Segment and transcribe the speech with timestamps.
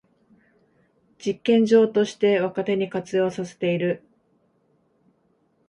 [1.19, 4.01] 実験場として若手に活用させている